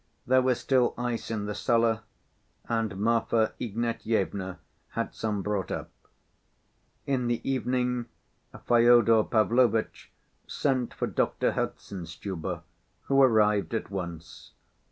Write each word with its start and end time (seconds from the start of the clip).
There 0.25 0.41
was 0.41 0.59
still 0.59 0.95
ice 0.97 1.29
in 1.29 1.45
the 1.45 1.53
cellar, 1.53 1.99
and 2.67 2.97
Marfa 2.97 3.53
Ignatyevna 3.61 4.57
had 4.93 5.13
some 5.13 5.43
brought 5.43 5.69
up. 5.69 5.91
In 7.05 7.27
the 7.27 7.39
evening, 7.47 8.07
Fyodor 8.65 9.23
Pavlovitch 9.23 10.11
sent 10.47 10.91
for 10.95 11.05
Doctor 11.05 11.51
Herzenstube, 11.51 12.63
who 13.03 13.21
arrived 13.21 13.75
at 13.75 13.91
once. 13.91 14.53